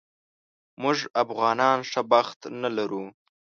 [0.81, 3.03] موږ افغانان ښه بخت نه لرو